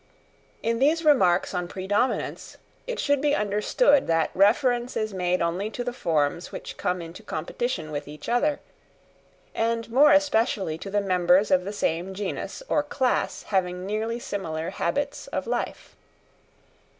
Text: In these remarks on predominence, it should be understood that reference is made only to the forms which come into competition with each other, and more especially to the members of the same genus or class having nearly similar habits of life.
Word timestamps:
In 0.63 0.79
these 0.79 1.05
remarks 1.05 1.53
on 1.53 1.67
predominence, 1.67 2.57
it 2.87 2.97
should 2.99 3.21
be 3.21 3.35
understood 3.35 4.07
that 4.07 4.31
reference 4.33 4.97
is 4.97 5.13
made 5.13 5.43
only 5.43 5.69
to 5.69 5.83
the 5.83 5.93
forms 5.93 6.51
which 6.51 6.75
come 6.75 7.03
into 7.03 7.21
competition 7.21 7.91
with 7.91 8.07
each 8.07 8.27
other, 8.27 8.59
and 9.53 9.87
more 9.91 10.11
especially 10.11 10.79
to 10.79 10.89
the 10.89 11.01
members 11.01 11.51
of 11.51 11.65
the 11.65 11.71
same 11.71 12.15
genus 12.15 12.63
or 12.67 12.81
class 12.81 13.43
having 13.43 13.85
nearly 13.85 14.17
similar 14.17 14.71
habits 14.71 15.27
of 15.27 15.45
life. 15.45 15.95